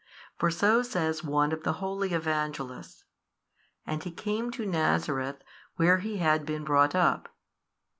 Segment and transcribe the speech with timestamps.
[0.39, 3.03] For so says one of the holy Evangelists,
[3.85, 5.43] And He came to Nazareth
[5.75, 7.29] where He had been brought up.